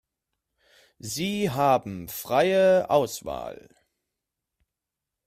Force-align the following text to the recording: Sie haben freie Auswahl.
Sie 0.97 1.51
haben 1.51 2.07
freie 2.07 2.89
Auswahl. 2.89 3.69